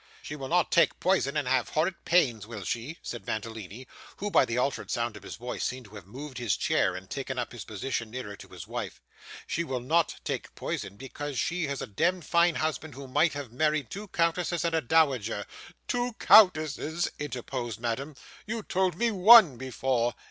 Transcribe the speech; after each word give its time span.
'She 0.23 0.35
will 0.35 0.47
not 0.47 0.71
take 0.71 0.99
poison 0.99 1.37
and 1.37 1.47
have 1.47 1.69
horrid 1.69 1.93
pains, 2.05 2.47
will 2.47 2.63
she?' 2.63 2.97
said 3.03 3.27
Mantalini; 3.27 3.85
who, 4.17 4.31
by 4.31 4.45
the 4.45 4.57
altered 4.57 4.89
sound 4.89 5.15
of 5.15 5.21
his 5.21 5.35
voice, 5.35 5.63
seemed 5.63 5.85
to 5.85 5.93
have 5.95 6.07
moved 6.07 6.39
his 6.39 6.57
chair, 6.57 6.95
and 6.95 7.07
taken 7.07 7.37
up 7.37 7.51
his 7.51 7.63
position 7.65 8.09
nearer 8.09 8.35
to 8.35 8.47
his 8.47 8.65
wife. 8.67 8.99
'She 9.45 9.63
will 9.63 9.79
not 9.79 10.15
take 10.23 10.55
poison, 10.55 10.97
because 10.97 11.37
she 11.37 11.67
had 11.67 11.83
a 11.83 11.85
demd 11.85 12.23
fine 12.23 12.55
husband 12.55 12.95
who 12.95 13.07
might 13.07 13.33
have 13.33 13.51
married 13.51 13.91
two 13.91 14.07
countesses 14.07 14.65
and 14.65 14.73
a 14.73 14.81
dowager' 14.81 15.45
'Two 15.87 16.13
countesses,' 16.13 17.11
interposed 17.19 17.79
Madame. 17.79 18.15
'You 18.47 18.63
told 18.63 18.95
me 18.97 19.11
one 19.11 19.55
before! 19.55 20.15